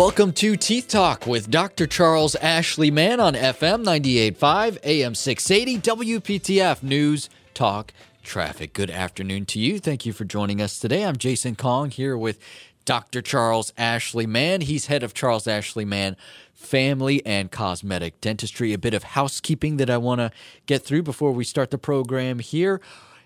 [0.00, 1.86] Welcome to Teeth Talk with Dr.
[1.86, 7.92] Charles Ashley Mann on FM 98.5, AM 680, WPTF News, Talk,
[8.22, 8.72] Traffic.
[8.72, 9.78] Good afternoon to you.
[9.78, 11.04] Thank you for joining us today.
[11.04, 12.38] I'm Jason Kong here with
[12.86, 13.20] Dr.
[13.20, 14.62] Charles Ashley Mann.
[14.62, 16.16] He's head of Charles Ashley Mann
[16.54, 18.72] Family and Cosmetic Dentistry.
[18.72, 20.30] A bit of housekeeping that I want to
[20.64, 22.80] get through before we start the program here.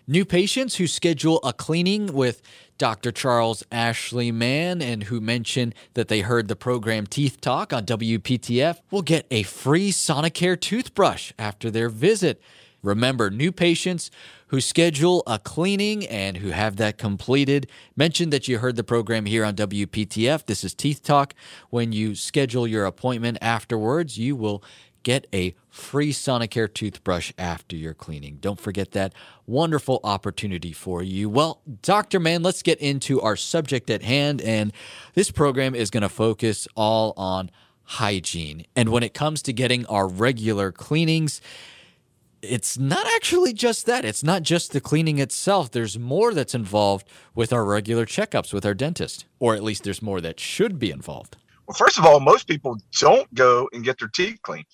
[0.07, 2.43] New patients who schedule a cleaning with
[2.77, 3.11] Dr.
[3.11, 8.80] Charles Ashley Mann and who mention that they heard the program Teeth Talk on WPTF
[8.91, 12.43] will get a free Sonicare toothbrush after their visit.
[12.82, 14.10] Remember, new patients
[14.48, 19.24] who schedule a cleaning and who have that completed, mention that you heard the program
[19.24, 20.45] here on WPTF.
[20.45, 21.32] This is Teeth Talk.
[21.71, 24.62] When you schedule your appointment afterwards, you will
[25.05, 28.39] get a free Sonicare toothbrush after your cleaning.
[28.41, 29.13] Don't forget that
[29.47, 31.30] wonderful opportunity for you.
[31.30, 32.19] Well, Dr.
[32.19, 34.41] Mann, let's get into our subject at hand.
[34.43, 34.73] And
[35.15, 37.51] this program is going to focus all on
[37.85, 38.65] hygiene.
[38.74, 41.41] And when it comes to getting our regular cleanings,
[42.41, 44.05] it's not actually just that.
[44.05, 45.71] It's not just the cleaning itself.
[45.71, 50.02] There's more that's involved with our regular checkups with our dentist, or at least there's
[50.02, 51.37] more that should be involved.
[51.66, 54.66] Well, first of all, most people don't go and get their teeth cleaned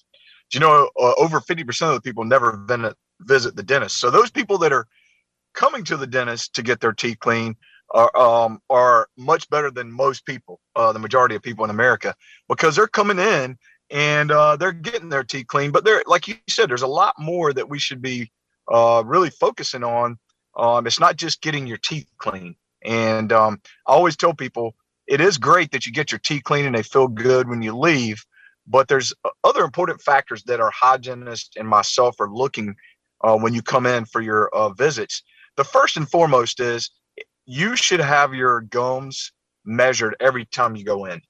[0.53, 2.65] you know uh, over 50% of the people never
[3.21, 3.99] visit the dentist.
[3.99, 4.87] So those people that are
[5.55, 7.57] coming to the dentist to get their teeth clean
[7.91, 12.15] are um, are much better than most people uh, the majority of people in america
[12.49, 13.59] because they're coming in
[13.91, 17.15] and uh, they're getting their teeth clean but they're like you said there's a lot
[17.19, 18.31] more that we should be
[18.73, 20.17] uh, really focusing on.
[20.57, 24.75] Um, it's not just getting your teeth clean and um, i always tell people
[25.07, 27.77] it is great that you get your teeth clean and they feel good when you
[27.77, 28.25] leave
[28.71, 32.77] but there's other important factors that our hygienist and myself are looking
[33.23, 35.23] uh, when you come in for your uh, visits.
[35.57, 36.91] The first and foremost is
[37.47, 39.33] you should have your gums
[39.65, 41.21] measured every time you go in.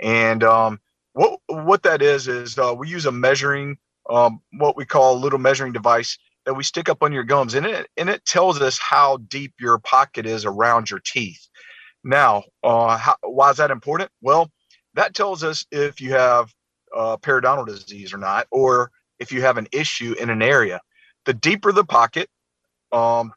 [0.00, 0.80] And um,
[1.12, 3.78] what what that is is uh, we use a measuring
[4.10, 7.54] um, what we call a little measuring device that we stick up on your gums,
[7.54, 11.48] and it and it tells us how deep your pocket is around your teeth.
[12.04, 14.10] Now, uh, how, why is that important?
[14.20, 14.50] Well,
[14.94, 16.52] that tells us if you have
[16.98, 20.80] uh, periodontal disease or not, or if you have an issue in an area.
[21.24, 22.28] The deeper the pocket,
[22.92, 23.32] um,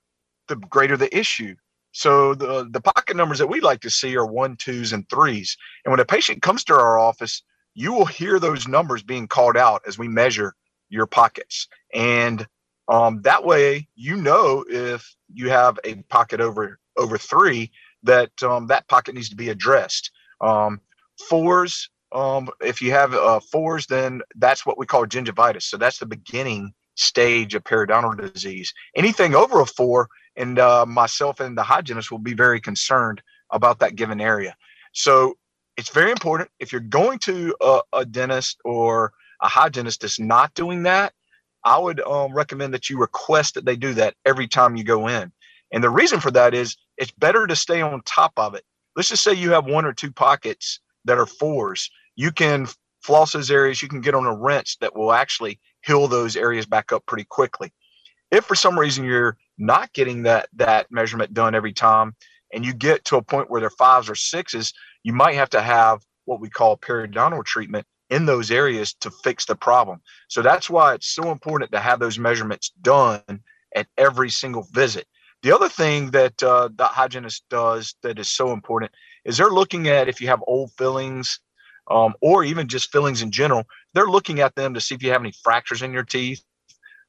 [0.48, 1.56] the greater the issue.
[1.92, 5.58] So the the pocket numbers that we like to see are one, twos, and threes.
[5.86, 7.44] And when a patient comes to our office,
[7.76, 10.56] you will hear those numbers being called out as we measure
[10.90, 11.68] your pockets.
[11.94, 12.48] And
[12.88, 17.72] um, that way, you know if you have a pocket over over three,
[18.04, 20.12] that um, that pocket needs to be addressed.
[20.40, 20.82] Um,
[21.30, 25.64] fours um, if you have uh, fours, then that's what we call gingivitis.
[25.64, 28.74] So that's the beginning stage of periodontal disease.
[28.96, 33.22] Anything over a four, and uh, myself and the hygienist will be very concerned
[33.52, 34.56] about that given area.
[34.94, 35.36] So
[35.78, 40.54] it's very important if you're going to a, a dentist or a hygienist that's not
[40.54, 41.14] doing that.
[41.64, 45.08] I would um, recommend that you request that they do that every time you go
[45.08, 45.32] in.
[45.72, 48.64] And the reason for that is it's better to stay on top of it.
[48.96, 52.68] Let's just say you have one or two pockets that are fours you can
[53.02, 53.82] floss those areas.
[53.82, 57.26] You can get on a rinse that will actually heal those areas back up pretty
[57.26, 57.74] quickly.
[58.30, 62.16] If for some reason you're not getting that that measurement done every time,
[62.54, 64.74] and you get to a point where they're fives or sixes,
[65.04, 69.46] you might have to have what we call periodontal treatment in those areas to fix
[69.46, 70.02] the problem.
[70.28, 73.22] So that's why it's so important to have those measurements done
[73.76, 75.08] at every single visit.
[75.44, 78.92] The other thing that uh, the hygienist does that is so important
[79.26, 81.40] is they're looking at if you have old fillings
[81.90, 85.12] um, or even just fillings in general, they're looking at them to see if you
[85.12, 86.44] have any fractures in your teeth.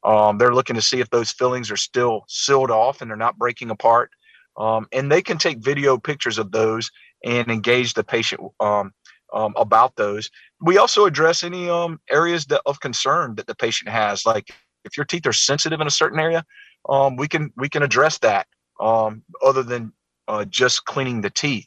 [0.05, 3.38] Um, they're looking to see if those fillings are still sealed off and they're not
[3.38, 4.10] breaking apart.
[4.56, 6.91] Um, and they can take video pictures of those
[7.25, 8.93] and engage the patient um,
[9.33, 10.28] um, about those.
[10.60, 14.50] We also address any um, areas that, of concern that the patient has, like
[14.84, 16.44] if your teeth are sensitive in a certain area,
[17.16, 18.47] we can we can address that.
[18.81, 19.93] other than
[20.28, 21.66] uh, just cleaning the teeth.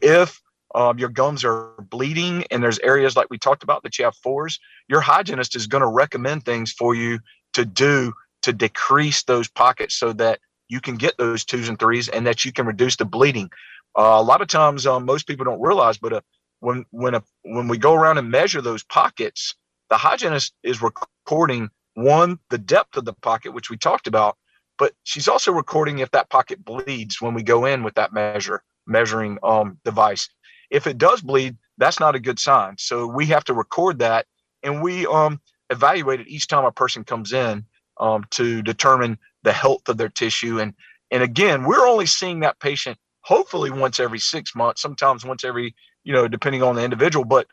[0.00, 0.40] if
[0.74, 4.16] um, your gums are bleeding and there's areas like we talked about that you have
[4.16, 7.20] fours, your hygienist is going to recommend things for you
[7.54, 8.12] to do
[8.42, 12.44] to decrease those pockets so that you can get those twos and threes and that
[12.44, 13.50] you can reduce the bleeding.
[13.98, 16.20] Uh, a lot of times, um, most people don't realize, but uh,
[16.60, 19.54] when when a, when we go around and measure those pockets,
[19.88, 24.36] the hygienist is recording one the depth of the pocket, which we talked about,
[24.78, 28.62] but she's also recording if that pocket bleeds when we go in with that measure
[28.88, 30.28] measuring um, device.
[30.70, 32.76] If it does bleed, that's not a good sign.
[32.78, 34.26] So we have to record that
[34.62, 37.64] and we um, evaluate it each time a person comes in
[37.98, 40.60] um, to determine the health of their tissue.
[40.60, 40.74] And
[41.10, 45.74] and again, we're only seeing that patient hopefully once every six months, sometimes once every,
[46.04, 47.24] you know, depending on the individual.
[47.24, 47.46] But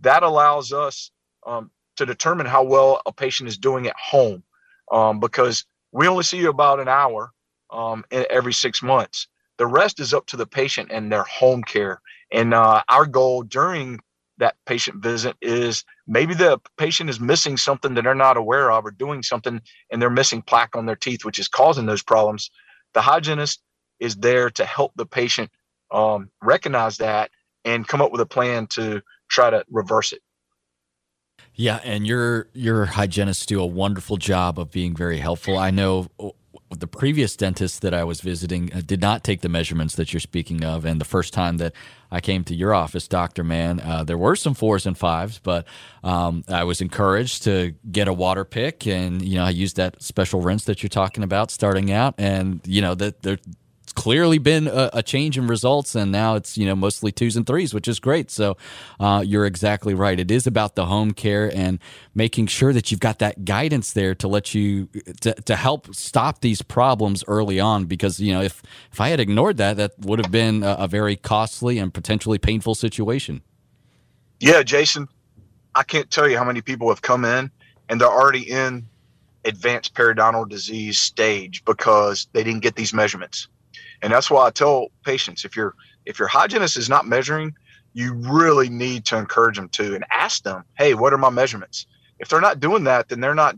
[0.00, 1.10] that allows us
[1.46, 4.42] um, to determine how well a patient is doing at home
[4.90, 7.32] um, because we only see you about an hour
[7.70, 9.28] um, every six months.
[9.58, 12.00] The rest is up to the patient and their home care.
[12.32, 14.00] And uh, our goal during
[14.38, 18.84] that patient visit is maybe the patient is missing something that they're not aware of
[18.84, 22.50] or doing something and they're missing plaque on their teeth, which is causing those problems.
[22.94, 23.62] The hygienist
[24.00, 25.50] is there to help the patient
[25.92, 27.30] um, recognize that
[27.64, 30.22] and come up with a plan to try to reverse it.
[31.54, 35.58] Yeah, and your your hygienists do a wonderful job of being very helpful.
[35.58, 36.08] I know
[36.78, 40.20] the previous dentist that I was visiting uh, did not take the measurements that you're
[40.20, 40.84] speaking of.
[40.84, 41.72] And the first time that
[42.10, 45.66] I came to your office, Doctor Mann, uh, there were some fours and fives, but
[46.04, 50.02] um, I was encouraged to get a water pick, and you know I used that
[50.02, 53.38] special rinse that you're talking about starting out, and you know that there
[53.92, 57.46] clearly been a, a, change in results, and now it's you know mostly twos and
[57.46, 58.30] threes, which is great.
[58.30, 58.56] So
[58.98, 60.18] uh, you're exactly right.
[60.18, 61.78] It is about the home care and
[62.14, 64.88] making sure that you've got that guidance there to let you
[65.20, 67.84] to, to help stop these problems early on.
[67.84, 70.88] Because you know if if I had ignored that, that would have been a, a
[70.88, 73.42] very costly and potentially painful situation.
[74.40, 75.08] Yeah, Jason,
[75.74, 77.50] I can't tell you how many people have come in
[77.88, 78.86] and they're already in
[79.44, 83.48] advanced periodontal disease stage because they didn't get these measurements.
[84.02, 87.54] And that's why I tell patients if your if your hygienist is not measuring,
[87.94, 91.86] you really need to encourage them to and ask them, hey, what are my measurements?
[92.18, 93.56] If they're not doing that, then they're not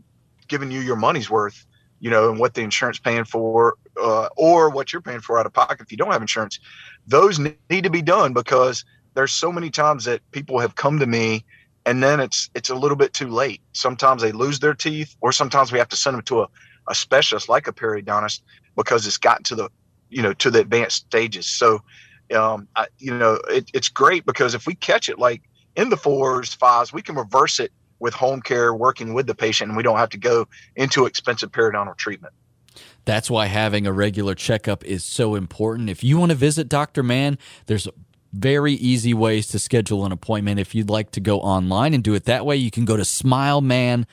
[0.49, 1.67] giving you your money's worth,
[2.01, 5.47] you know, and what the insurance paying for, uh, or what you're paying for out
[5.47, 6.61] of pocket if you don't have insurance.
[7.07, 11.07] Those need to be done because there's so many times that people have come to
[11.07, 11.45] me
[11.87, 13.61] and then it's it's a little bit too late.
[13.73, 16.49] Sometimes they lose their teeth, or sometimes we have to send them to a,
[16.89, 18.43] a specialist like a periodontist
[18.77, 19.71] because it's gotten to the
[20.15, 21.47] you know to the advanced stages.
[21.47, 21.83] So,
[22.35, 25.43] um, I, you know, it, it's great because if we catch it like
[25.77, 29.71] in the fours, fives, we can reverse it with home care, working with the patient,
[29.71, 30.47] and we don't have to go
[30.77, 32.33] into expensive periodontal treatment.
[33.05, 35.91] That's why having a regular checkup is so important.
[35.91, 37.03] If you want to visit Dr.
[37.03, 37.87] Mann, there's
[38.33, 40.59] very easy ways to schedule an appointment.
[40.59, 43.03] If you'd like to go online and do it that way, you can go to
[43.03, 44.07] smilemann.com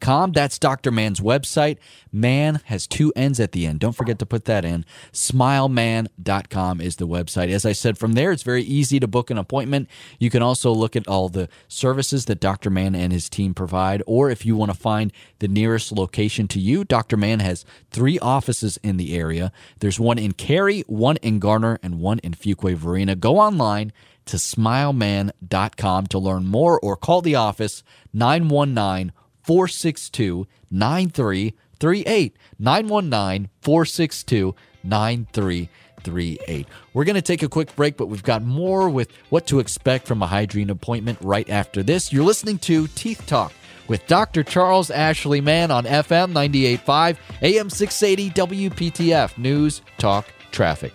[0.00, 0.32] com.
[0.32, 0.90] That's Dr.
[0.90, 1.78] Mann's website.
[2.12, 3.80] Man has two N's at the end.
[3.80, 4.84] Don't forget to put that in.
[5.12, 7.50] Smilemann.com is the website.
[7.50, 9.88] As I said, from there, it's very easy to book an appointment.
[10.18, 12.70] You can also look at all the services that Dr.
[12.70, 16.60] Mann and his team provide, or if you want to find the nearest location to
[16.60, 17.16] you, Dr.
[17.16, 19.52] Mann has three offices in the area.
[19.80, 23.16] There's one in Cary, one in Garner, and one in Fuquay-Varina.
[23.16, 23.92] Go online
[24.26, 27.82] to smilemann.com to learn more or call the office
[28.12, 29.12] 919
[29.48, 32.36] 462 9338.
[32.58, 34.54] 919 462
[34.84, 36.66] 9338.
[36.92, 40.06] We're going to take a quick break, but we've got more with what to expect
[40.06, 42.12] from a hygiene appointment right after this.
[42.12, 43.54] You're listening to Teeth Talk
[43.88, 44.42] with Dr.
[44.42, 48.30] Charles Ashley Mann on FM 985, AM 680,
[48.68, 50.94] WPTF News, Talk, Traffic.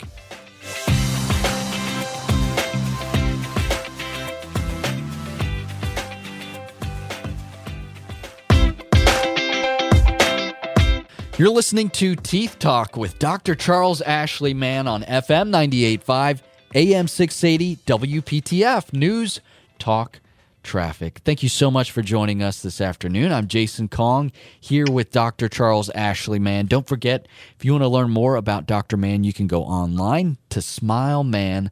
[11.35, 13.55] You're listening to Teeth Talk with Dr.
[13.55, 16.41] Charles Ashley Mann on FM 98.5,
[16.75, 19.41] AM 680, WPTF News,
[19.79, 20.19] Talk,
[20.61, 21.21] Traffic.
[21.25, 23.31] Thank you so much for joining us this afternoon.
[23.31, 25.49] I'm Jason Kong here with Dr.
[25.49, 26.67] Charles Ashley Mann.
[26.67, 28.95] Don't forget, if you want to learn more about Dr.
[28.95, 31.71] Mann, you can go online to smilemann.com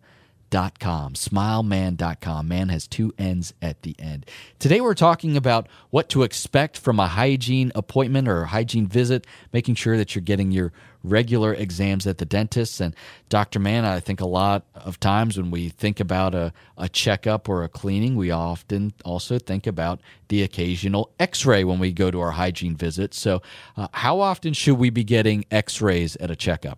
[0.52, 1.14] smilemann.com.
[1.14, 2.48] Smilemann.com.
[2.48, 4.26] Man has two N's at the end.
[4.60, 9.76] Today we're talking about what to expect from a hygiene appointment or hygiene visit, making
[9.76, 10.72] sure that you're getting your
[11.04, 12.80] regular exams at the dentist.
[12.80, 12.96] And
[13.30, 13.60] Dr.
[13.60, 17.64] Mann, I think a lot of times when we think about a, a checkup or
[17.64, 22.20] a cleaning, we often also think about the occasional x ray when we go to
[22.20, 23.14] our hygiene visit.
[23.14, 23.42] So,
[23.76, 26.78] uh, how often should we be getting x rays at a checkup?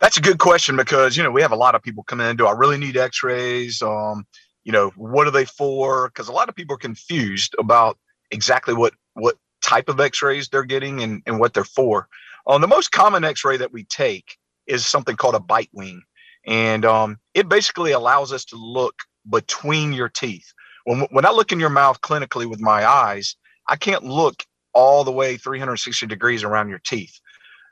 [0.00, 2.36] That's a good question because you know we have a lot of people come in.
[2.36, 3.80] Do I really need X-rays?
[3.80, 4.26] Um,
[4.64, 6.08] you know, what are they for?
[6.08, 7.98] Because a lot of people are confused about
[8.30, 12.08] exactly what what type of X-rays they're getting and, and what they're for.
[12.46, 14.36] Um, the most common X-ray that we take
[14.66, 16.02] is something called a bite wing,
[16.46, 18.94] and um, it basically allows us to look
[19.30, 20.52] between your teeth.
[20.84, 23.34] When when I look in your mouth clinically with my eyes,
[23.66, 27.18] I can't look all the way 360 degrees around your teeth.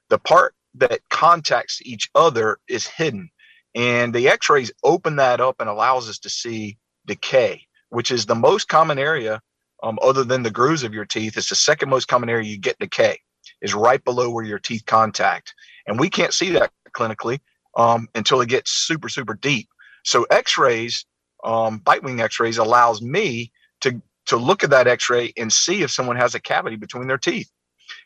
[0.08, 3.30] The part that contacts each other is hidden.
[3.74, 8.26] And the x rays open that up and allows us to see decay, which is
[8.26, 9.40] the most common area,
[9.82, 11.36] um, other than the grooves of your teeth.
[11.36, 13.18] It's the second most common area you get decay,
[13.62, 15.54] is right below where your teeth contact.
[15.86, 17.40] And we can't see that clinically.
[17.76, 19.68] um, until it gets super, super deep.
[20.04, 21.04] So X-rays,
[21.44, 25.90] um, bite wing X-rays, allows me to to look at that X-ray and see if
[25.90, 27.50] someone has a cavity between their teeth.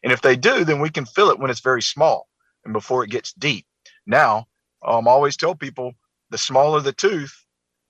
[0.03, 2.27] And if they do, then we can fill it when it's very small
[2.65, 3.67] and before it gets deep.
[4.07, 4.47] Now,
[4.87, 5.95] um, I always tell people
[6.31, 7.35] the smaller the tooth,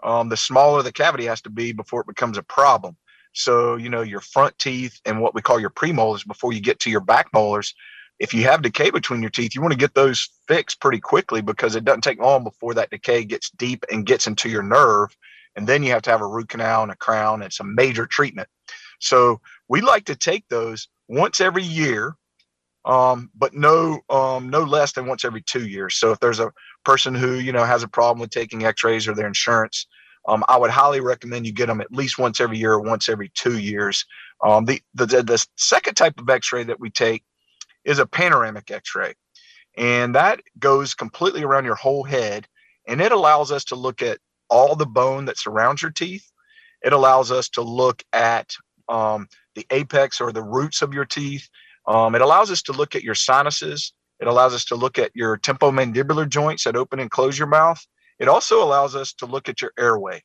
[0.02, 2.96] um, the smaller the cavity has to be before it becomes a problem.
[3.32, 6.80] So, you know, your front teeth and what we call your premolars before you get
[6.80, 7.74] to your back molars,
[8.18, 11.40] if you have decay between your teeth, you want to get those fixed pretty quickly
[11.40, 15.16] because it doesn't take long before that decay gets deep and gets into your nerve.
[15.54, 17.42] And then you have to have a root canal and a crown.
[17.42, 18.48] It's a major treatment.
[19.00, 22.16] So we like to take those once every year,
[22.84, 25.96] um, but no um, no less than once every two years.
[25.96, 26.52] So if there's a
[26.84, 29.86] person who you know has a problem with taking X-rays or their insurance,
[30.26, 33.08] um, I would highly recommend you get them at least once every year or once
[33.08, 34.04] every two years.
[34.44, 37.24] Um, the, the the second type of X-ray that we take
[37.84, 39.14] is a panoramic X-ray,
[39.76, 42.46] and that goes completely around your whole head,
[42.86, 44.18] and it allows us to look at
[44.48, 46.30] all the bone that surrounds your teeth.
[46.82, 48.54] It allows us to look at
[48.88, 51.48] um, the apex or the roots of your teeth.
[51.88, 53.92] Um, it allows us to look at your sinuses.
[54.20, 57.84] It allows us to look at your temporomandibular joints that open and close your mouth.
[58.18, 60.22] It also allows us to look at your airway.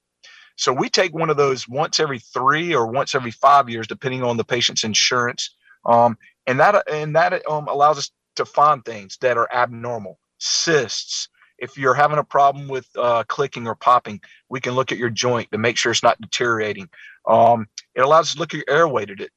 [0.55, 4.24] So we take one of those once every three or once every five years, depending
[4.24, 5.55] on the patient's insurance.
[5.86, 11.29] Um, and that and that um, allows us to find things that are abnormal, cysts.
[11.60, 15.10] If you're having a problem with uh, clicking or popping, we can look at your
[15.10, 16.89] joint to make sure it's not deteriorating.
[17.27, 19.29] Um, it allows us to look at your airway to,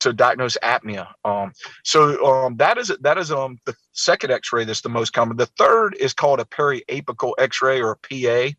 [0.00, 1.08] to diagnose apnea.
[1.24, 1.52] Um,
[1.84, 5.36] so um, that is that is um, the second X-ray that's the most common.
[5.36, 8.54] The third is called a periapical X-ray or a PA.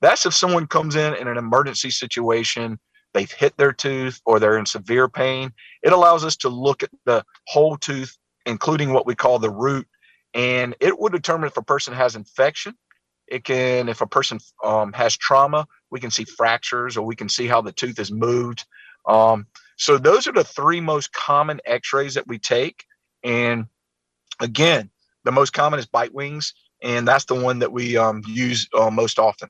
[0.00, 2.78] That's if someone comes in in an emergency situation,
[3.12, 5.52] they've hit their tooth or they're in severe pain.
[5.82, 9.86] It allows us to look at the whole tooth, including what we call the root,
[10.34, 12.74] and it will determine if a person has infection.
[13.26, 17.28] It can, if a person um, has trauma, we can see fractures or we can
[17.28, 18.64] see how the tooth is moved.
[19.06, 19.46] Um,
[19.80, 22.84] so those are the three most common X-rays that we take.
[23.24, 23.64] And
[24.38, 24.90] again,
[25.24, 28.90] the most common is bite wings, and that's the one that we um, use uh,
[28.90, 29.48] most often.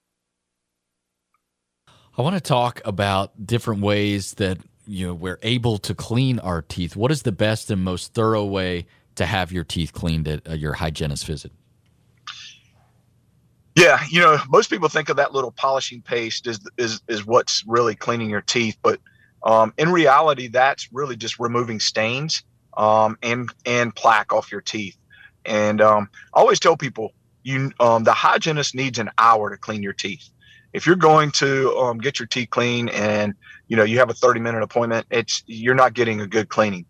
[2.16, 6.62] I want to talk about different ways that you know we're able to clean our
[6.62, 6.94] teeth.
[6.94, 10.52] What is the best and most thorough way to have your teeth cleaned at uh,
[10.52, 11.50] your hygienist visit?
[13.74, 17.64] Yeah, you know, most people think of that little polishing paste is is is what's
[17.66, 19.00] really cleaning your teeth, but
[19.44, 22.42] um, in reality, that's really just removing stains
[22.76, 24.96] um, and and plaque off your teeth.
[25.44, 27.10] And um, I always tell people,
[27.42, 30.28] you um, the hygienist needs an hour to clean your teeth.
[30.72, 33.34] If you're going to um, get your teeth clean and
[33.68, 36.86] you know you have a 30 minute appointment, it's you're not getting a good cleaning.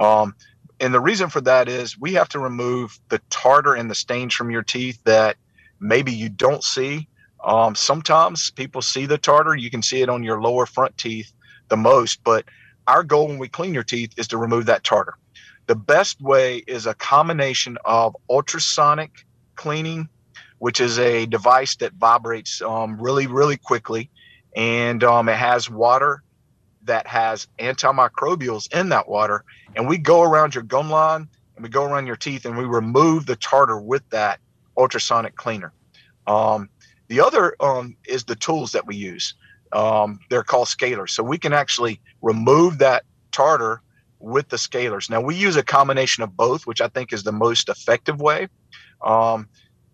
[0.00, 0.34] Um,
[0.80, 4.34] and the reason for that is we have to remove the tartar and the stains
[4.34, 5.36] from your teeth that
[5.80, 7.08] maybe you don't see.
[7.74, 9.54] Sometimes people see the tartar.
[9.54, 11.32] You can see it on your lower front teeth
[11.72, 12.22] the most.
[12.22, 12.44] But
[12.86, 15.14] our goal when we clean your teeth is to remove that tartar.
[15.66, 19.10] The best way is a combination of ultrasonic
[19.56, 20.08] cleaning,
[20.58, 24.10] which is a device that vibrates um, really, really quickly.
[24.54, 26.22] And um, it has water
[26.84, 29.44] that has antimicrobials in that water.
[29.74, 31.26] And we go around your gum line
[31.56, 34.40] and we go around your teeth and we remove the tartar with that
[34.76, 35.72] ultrasonic cleaner.
[36.26, 36.68] Um,
[37.08, 39.34] the other um, is the tools that we use.
[39.72, 41.10] Um, they're called scalers.
[41.10, 43.82] So we can actually remove that tartar
[44.18, 45.10] with the scalers.
[45.10, 48.48] Now we use a combination of both, which I think is the most effective way.
[49.04, 49.48] Um,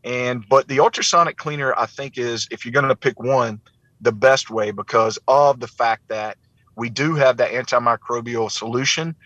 [0.05, 3.61] and but the ultrasonic cleaner, I think, is if you're going to pick one,
[4.01, 6.37] the best way because of the fact that
[6.77, 9.17] we do have that antimicrobial solution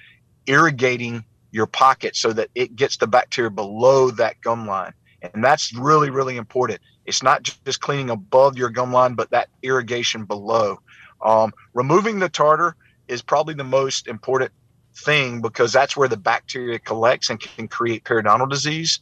[0.46, 4.92] irrigating your pocket so that it gets the bacteria below that gum line.
[5.22, 6.80] And that's really, really important.
[7.06, 10.80] It's not just cleaning above your gum line, but that irrigation below.
[11.24, 12.76] Um, removing the tartar
[13.08, 14.52] is probably the most important
[14.94, 19.00] thing because that's where the bacteria collects and can create periodontal disease.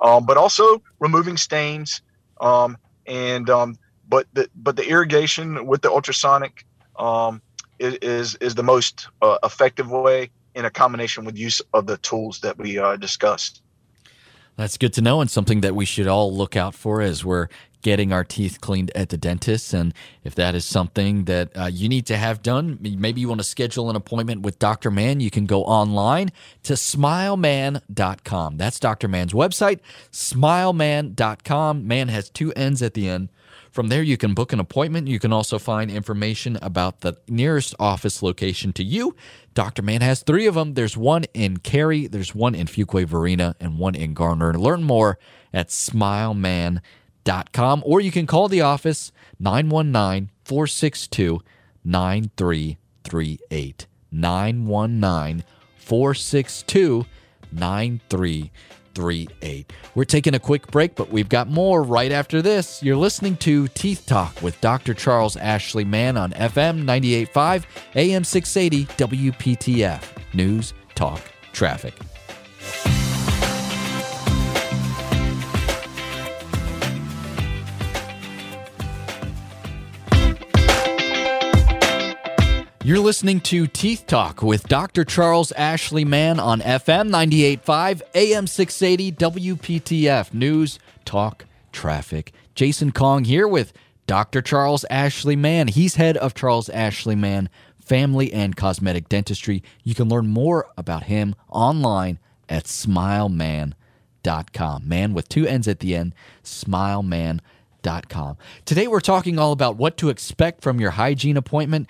[0.00, 2.02] Um, but also removing stains,
[2.40, 3.76] um, and um,
[4.08, 6.64] but the but the irrigation with the ultrasonic
[6.96, 7.42] um,
[7.80, 12.40] is is the most uh, effective way in a combination with use of the tools
[12.40, 13.62] that we uh, discussed.
[14.58, 17.46] That's good to know, and something that we should all look out for as we're
[17.82, 19.72] getting our teeth cleaned at the dentist.
[19.72, 23.40] And if that is something that uh, you need to have done, maybe you want
[23.40, 24.90] to schedule an appointment with Dr.
[24.90, 26.30] Mann, you can go online
[26.64, 28.56] to smilemann.com.
[28.56, 29.06] That's Dr.
[29.06, 29.78] Mann's website,
[30.10, 31.86] smilemann.com.
[31.86, 33.28] Man has two N's at the end.
[33.70, 35.08] From there, you can book an appointment.
[35.08, 39.16] You can also find information about the nearest office location to you.
[39.54, 39.82] Dr.
[39.82, 40.74] Mann has three of them.
[40.74, 44.54] There's one in Cary, there's one in Fuquay-Varina, and one in Garner.
[44.54, 45.18] Learn more
[45.52, 51.42] at smilemann.com or you can call the office 919 462
[51.84, 53.86] 9338.
[54.10, 55.44] 919
[55.76, 57.04] 462
[57.52, 58.50] 9338.
[59.94, 62.82] We're taking a quick break, but we've got more right after this.
[62.82, 64.94] You're listening to Teeth Talk with Dr.
[64.94, 70.02] Charles Ashley Mann on FM 985 AM 680 WPTF.
[70.34, 71.20] News, talk,
[71.52, 71.94] traffic.
[82.88, 85.04] You're listening to Teeth Talk with Dr.
[85.04, 92.32] Charles Ashley Mann on FM 98.5, AM 680, WPTF News, Talk, Traffic.
[92.54, 93.74] Jason Kong here with
[94.06, 94.40] Dr.
[94.40, 95.68] Charles Ashley Mann.
[95.68, 99.62] He's head of Charles Ashley Mann Family and Cosmetic Dentistry.
[99.84, 102.18] You can learn more about him online
[102.48, 104.88] at smilemann.com.
[104.88, 107.42] Man with two N's at the end, smilemann.com
[108.64, 111.88] Today, we're talking all about what to expect from your hygiene appointment.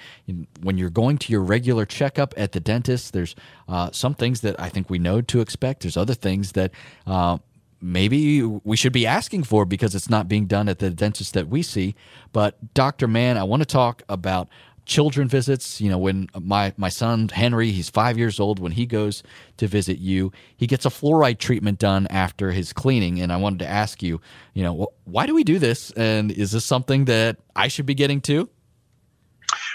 [0.61, 3.35] When you're going to your regular checkup at the dentist, there's
[3.69, 5.83] uh, some things that I think we know to expect.
[5.83, 6.73] There's other things that
[7.07, 7.39] uh,
[7.81, 11.49] maybe we should be asking for because it's not being done at the dentist that
[11.49, 11.95] we see.
[12.33, 13.09] But, Dr.
[13.09, 14.49] Mann, I want to talk about
[14.89, 15.81] children visits.
[15.81, 19.23] You know, when my my son Henry, he's five years old, when he goes
[19.59, 23.21] to visit you, he gets a fluoride treatment done after his cleaning.
[23.21, 24.21] And I wanted to ask you,
[24.55, 25.93] you know, why do we do this?
[25.93, 28.51] And is this something that I should be getting too?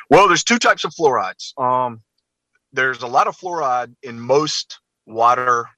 [0.09, 1.57] Well, there's two types of fluorides.
[1.57, 2.01] Um,
[2.73, 5.69] there's a lot of fluoride in most water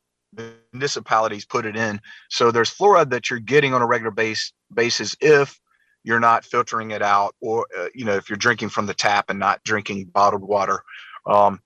[0.74, 2.02] municipalities put it in.
[2.30, 5.60] So there's fluoride that you're getting on a regular base basis if
[6.06, 9.30] you're not filtering it out or uh, you know if you're drinking from the tap
[9.30, 10.84] and not drinking bottled water
[11.26, 11.60] um,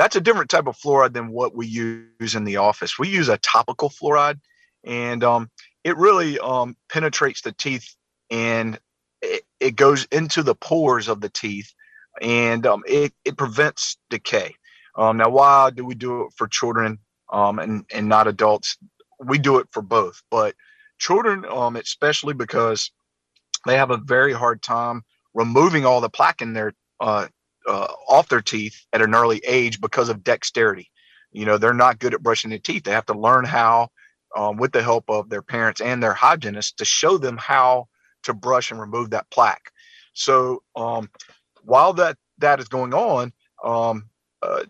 [0.00, 2.98] that's a different type of fluoride than what we use in the office.
[2.98, 4.40] We use a topical fluoride
[4.82, 5.50] and um,
[5.84, 7.94] it really um, penetrates the teeth
[8.30, 8.78] and
[9.20, 11.74] it, it, goes into the pores of the teeth
[12.22, 14.54] and um, it, it prevents decay.
[14.96, 16.98] Um, now why do we do it for children
[17.30, 18.78] um, and, and not adults?
[19.22, 20.54] We do it for both but
[20.98, 21.44] children
[21.76, 22.90] especially because
[23.66, 25.02] they have a very hard time
[25.34, 27.26] removing all the plaque in their uh,
[27.66, 30.90] uh, off their teeth at an early age because of dexterity.
[31.32, 32.84] You know, they're not good at brushing their teeth.
[32.84, 33.90] They have to learn how,
[34.36, 37.88] um, with the help of their parents and their hygienist, to show them how
[38.24, 39.70] to brush and remove that plaque.
[40.12, 41.10] So um,
[41.62, 44.08] while that that is going on, um,
[44.42, 44.64] uh,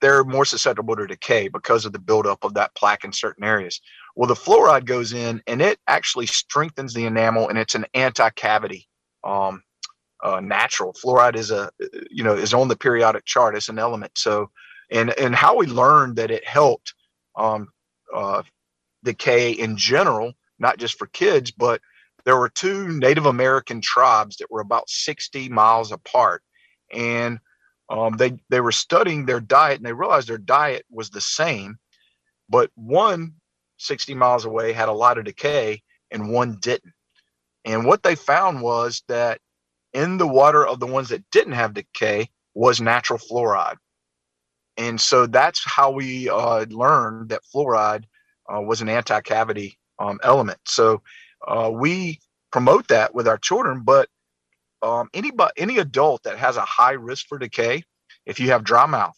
[0.00, 3.80] they're more susceptible to decay because of the buildup of that plaque in certain areas.
[4.14, 8.88] Well, the fluoride goes in and it actually strengthens the enamel and it's an anti-cavity
[9.24, 9.62] um,
[10.22, 10.94] uh, natural.
[10.94, 11.70] Fluoride is a
[12.10, 13.56] you know is on the periodic chart.
[13.56, 14.12] It's an element.
[14.16, 14.50] So
[14.90, 16.94] and and how we learned that it helped
[17.36, 17.68] um,
[18.14, 18.42] uh,
[19.02, 21.80] decay in general, not just for kids, but
[22.24, 26.42] there were two Native American tribes that were about 60 miles apart,
[26.92, 27.38] and
[27.90, 31.76] um, they they were studying their diet and they realized their diet was the same,
[32.48, 33.34] but one
[33.84, 36.92] 60 miles away had a lot of decay and one didn't.
[37.64, 39.40] And what they found was that
[39.92, 43.76] in the water of the ones that didn't have decay was natural fluoride.
[44.76, 48.04] And so that's how we uh, learned that fluoride
[48.52, 50.58] uh, was an anti cavity um, element.
[50.66, 51.02] So
[51.46, 52.20] uh, we
[52.50, 54.08] promote that with our children, but
[54.82, 57.84] um, anybody, any adult that has a high risk for decay,
[58.26, 59.16] if you have dry mouth,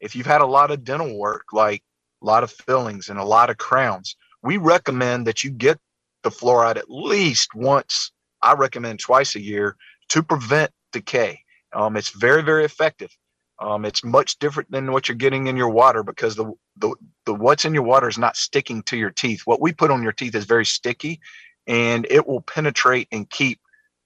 [0.00, 1.82] if you've had a lot of dental work like
[2.22, 4.16] a lot of fillings and a lot of crowns.
[4.42, 5.78] We recommend that you get
[6.22, 8.12] the fluoride at least once.
[8.42, 9.76] I recommend twice a year
[10.10, 11.40] to prevent decay.
[11.72, 13.10] Um, it's very, very effective.
[13.58, 16.94] Um, it's much different than what you're getting in your water because the, the
[17.26, 19.42] the what's in your water is not sticking to your teeth.
[19.44, 21.20] What we put on your teeth is very sticky,
[21.66, 23.60] and it will penetrate and keep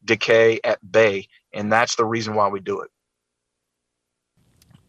[0.05, 1.29] decay at bay.
[1.53, 2.91] And that's the reason why we do it.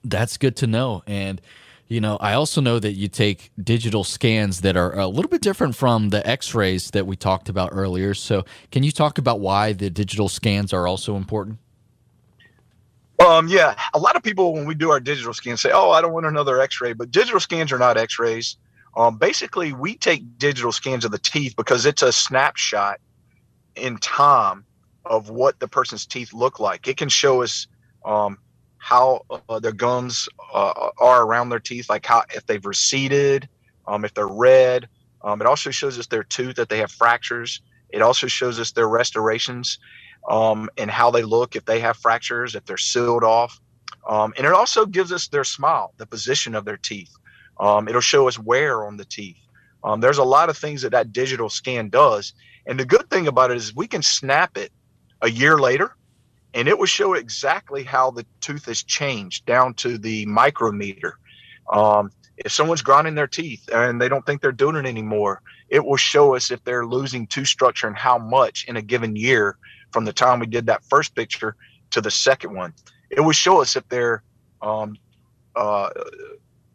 [0.04, 1.04] That's good to know.
[1.06, 1.42] And
[1.88, 5.42] you know, I also know that you take digital scans that are a little bit
[5.42, 8.14] different from the x rays that we talked about earlier.
[8.14, 11.60] So, can you talk about why the digital scans are also important?
[13.26, 16.02] Um, yeah, a lot of people when we do our digital scans say, "Oh, I
[16.02, 18.58] don't want another X-ray," but digital scans are not X-rays.
[18.98, 23.00] Um, basically, we take digital scans of the teeth because it's a snapshot
[23.76, 24.66] in time
[25.06, 26.88] of what the person's teeth look like.
[26.88, 27.68] It can show us
[28.06, 28.38] um,
[28.86, 33.50] how uh, their gums uh, are around their teeth, like how if they've receded,
[33.88, 34.88] um, if they're red.
[35.24, 37.64] Um, it also shows us their tooth that they have fractures.
[37.90, 39.80] It also shows us their restorations
[40.30, 43.60] um, and how they look if they have fractures, if they're sealed off.
[44.08, 47.12] Um, and it also gives us their smile, the position of their teeth.
[47.60, 49.40] Um, it'll show us wear on the teeth.
[49.84, 52.34] Um, there's a lot of things that that digital scan does.
[52.68, 54.72] And the good thing about it is we can snap it
[55.24, 55.96] a year later
[56.56, 61.20] and it will show exactly how the tooth has changed down to the micrometer.
[61.72, 65.84] Um, if someone's grinding their teeth and they don't think they're doing it anymore, it
[65.84, 69.58] will show us if they're losing tooth structure and how much in a given year
[69.92, 71.58] from the time we did that first picture
[71.92, 72.74] to the second one.
[73.10, 74.24] It will show us if their
[74.62, 74.96] um,
[75.58, 75.90] uh,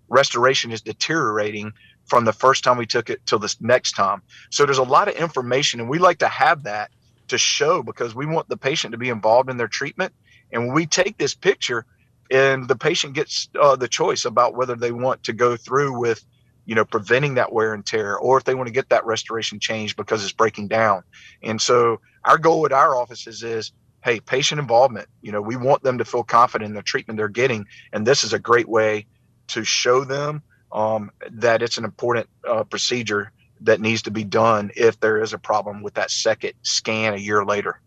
[0.08, 1.72] restoration is deteriorating
[2.04, 4.20] from the first time we took it till the next time.
[4.50, 6.90] So there's a lot of information, and we like to have that
[7.30, 10.12] to show because we want the patient to be involved in their treatment.
[10.52, 11.86] And when we take this picture,
[12.30, 16.24] and the patient gets uh, the choice about whether they want to go through with
[16.66, 19.58] you know preventing that wear and tear or if they want to get that restoration
[19.58, 21.02] changed because it's breaking down
[21.42, 23.72] and so our goal at our offices is
[24.04, 27.28] hey patient involvement you know we want them to feel confident in the treatment they're
[27.28, 29.06] getting and this is a great way
[29.48, 34.70] to show them um, that it's an important uh, procedure that needs to be done
[34.76, 37.80] if there is a problem with that second scan a year later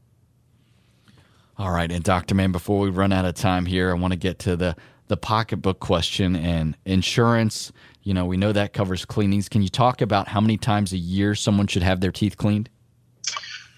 [1.57, 2.33] all right, and Dr.
[2.33, 4.75] Mann, before we run out of time here, I want to get to the
[5.07, 7.71] the pocketbook question and insurance.
[8.01, 9.49] You know, we know that covers cleanings.
[9.49, 12.69] Can you talk about how many times a year someone should have their teeth cleaned?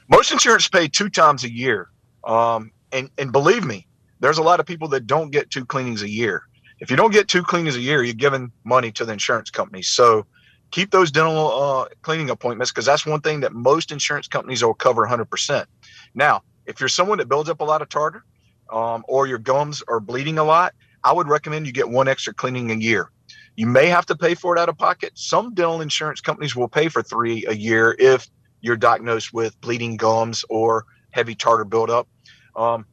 [0.08, 1.89] Most insurance pay two times a year,
[2.23, 3.88] um, and and believe me,
[4.21, 6.43] there's a lot of people that don't get two cleanings a year.
[6.79, 9.81] If you don't get two cleanings a year, you're giving money to the insurance company.
[9.81, 10.25] So
[10.71, 14.73] keep those dental uh, cleaning appointments because that's one thing that most insurance companies will
[14.73, 15.65] cover 100%.
[16.13, 18.23] Now, if you're someone that builds up a lot of tartar
[18.71, 20.73] um, or your gums are bleeding a lot,
[21.04, 23.12] I would recommend you get one extra cleaning a year.
[23.56, 25.13] You may have to pay for it out of pocket.
[25.15, 28.28] Some dental insurance companies will pay for three a year if
[28.62, 32.08] you're diagnosed with bleeding gums or heavy tartar buildup.
[32.56, 32.86] Um,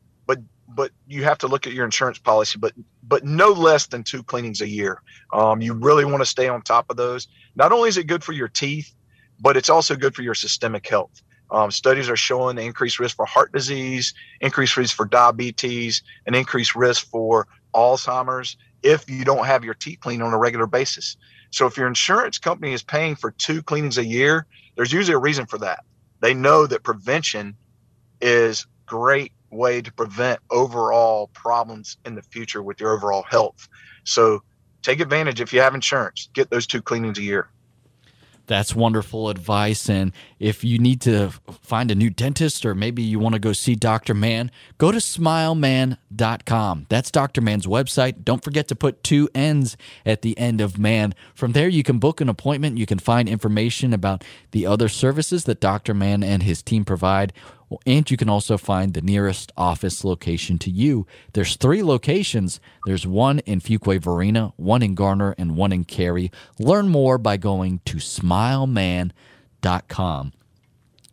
[0.74, 2.58] but you have to look at your insurance policy.
[2.58, 5.02] But but no less than two cleanings a year.
[5.32, 7.28] Um, you really want to stay on top of those.
[7.56, 8.94] Not only is it good for your teeth,
[9.40, 11.22] but it's also good for your systemic health.
[11.50, 16.74] Um, studies are showing increased risk for heart disease, increased risk for diabetes, and increased
[16.74, 21.16] risk for Alzheimer's if you don't have your teeth cleaned on a regular basis.
[21.50, 25.18] So if your insurance company is paying for two cleanings a year, there's usually a
[25.18, 25.84] reason for that.
[26.20, 27.54] They know that prevention
[28.20, 33.68] is great way to prevent overall problems in the future with your overall health.
[34.04, 34.42] So
[34.82, 37.48] take advantage if you have insurance, get those two cleanings a year.
[38.46, 39.88] That's wonderful advice.
[39.88, 41.30] And if you need to
[41.62, 44.14] find a new dentist or maybe you want to go see Dr.
[44.14, 46.86] Mann, go to smilemann.com.
[46.88, 47.40] That's Dr.
[47.40, 48.24] Mann's website.
[48.24, 51.14] Don't forget to put two N's at the end of man.
[51.34, 52.78] From there, you can book an appointment.
[52.78, 55.94] You can find information about the other services that Dr.
[55.94, 57.32] Mann and his team provide
[57.86, 61.04] and you can also find the nearest office location to you.
[61.32, 62.60] There's three locations.
[62.86, 66.30] There's one in Fuquay Varina, one in Garner, and one in Cary.
[66.58, 70.32] Learn more by going to smilemann.com.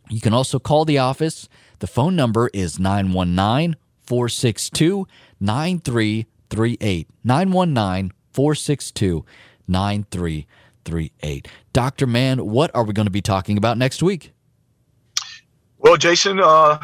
[0.08, 1.48] You can also call the office.
[1.78, 5.06] The phone number is 919 462
[5.40, 7.08] 9338.
[7.24, 9.24] 919 462
[9.68, 11.48] 9338.
[11.72, 12.06] Dr.
[12.06, 14.34] Mann, what are we going to be talking about next week?
[15.82, 16.78] Well, Jason, uh,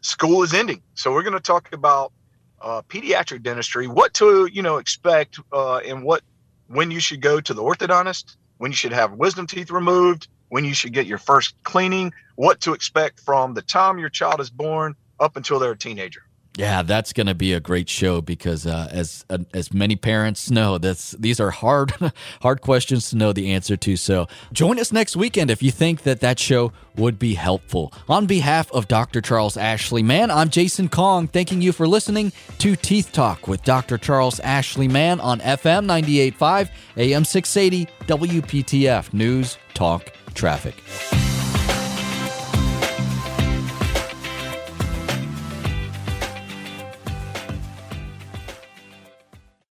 [0.00, 2.12] school is ending, so we're going to talk about
[2.60, 6.22] uh, pediatric dentistry, what to you know expect, uh, and what
[6.68, 10.64] when you should go to the orthodontist, when you should have wisdom teeth removed, when
[10.64, 14.50] you should get your first cleaning, what to expect from the time your child is
[14.50, 16.22] born up until they're a teenager.
[16.56, 20.50] Yeah, that's going to be a great show because uh, as uh, as many parents
[20.50, 21.94] know, that's these are hard
[22.42, 23.96] hard questions to know the answer to.
[23.96, 27.90] So join us next weekend if you think that that show would be helpful.
[28.06, 29.22] On behalf of Dr.
[29.22, 33.96] Charles Ashley Mann, I'm Jason Kong, thanking you for listening to Teeth Talk with Dr.
[33.96, 40.74] Charles Ashley Mann on FM 98.5, AM 680, WPTF News Talk Traffic.